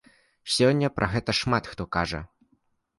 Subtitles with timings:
[0.53, 2.27] Сёння пра гэта шмат хто кажа.